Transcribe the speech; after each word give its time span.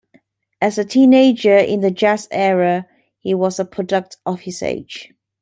As 0.59 0.79
a 0.79 0.83
teenager 0.83 1.55
in 1.55 1.81
the 1.81 1.91
Jazz 1.91 2.27
Era, 2.31 2.87
he 3.19 3.35
was 3.35 3.59
a 3.59 3.65
product 3.65 4.17
of 4.25 4.39
his 4.41 4.63
age. 4.63 5.13